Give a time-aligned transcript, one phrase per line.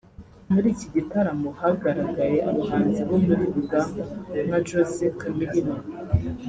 [0.51, 4.01] muri iki gitaramo hagaragaye abahanzi bo muri Uganda
[4.45, 5.75] nka Jose Chameleone